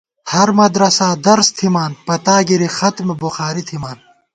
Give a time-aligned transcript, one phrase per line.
[0.31, 3.97] ہرمدرسا درس تھِمان پتاگِری ختم بخاری تھِمان